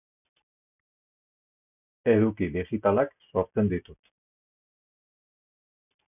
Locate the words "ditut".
3.75-4.13